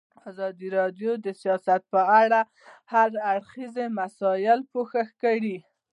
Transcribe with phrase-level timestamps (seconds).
[0.29, 2.49] ازادي راډیو د سیاست په اړه د
[2.91, 5.57] هر اړخیزو مسایلو پوښښ کړی.